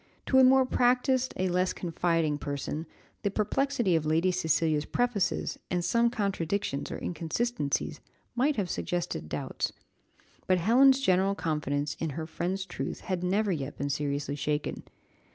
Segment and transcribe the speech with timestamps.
[0.25, 2.87] To a more practised, a less confiding, person
[3.21, 7.99] the perplexity of Lady Cecilia's prefaces, and some contradictions or inconsistencies,
[8.35, 9.71] might have suggested doubts;
[10.47, 14.81] but Helen's general confidence in her friend's truth had never yet been seriously shaken.